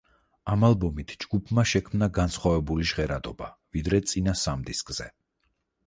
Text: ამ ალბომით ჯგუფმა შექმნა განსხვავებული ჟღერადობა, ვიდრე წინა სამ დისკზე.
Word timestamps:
ამ 0.53 0.63
ალბომით 0.69 1.13
ჯგუფმა 1.25 1.65
შექმნა 1.73 2.09
განსხვავებული 2.17 2.89
ჟღერადობა, 2.93 3.53
ვიდრე 3.77 4.03
წინა 4.11 4.39
სამ 4.47 4.69
დისკზე. 4.73 5.13